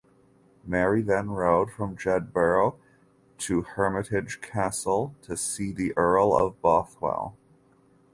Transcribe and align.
Mary 0.65 1.03
then 1.03 1.29
rode 1.29 1.69
from 1.69 1.95
Jedburgh 1.95 2.73
to 3.37 3.61
Hermitage 3.61 4.41
Castle 4.41 5.13
to 5.21 5.37
see 5.37 5.71
the 5.71 5.95
Earl 5.95 6.35
of 6.35 6.59
Bothwell. 6.59 7.37